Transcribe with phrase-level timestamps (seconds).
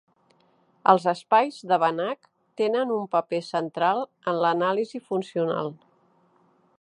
[0.93, 2.29] Els espais de Banach
[2.61, 5.71] tenen un paper central en l'anàlisi funcional.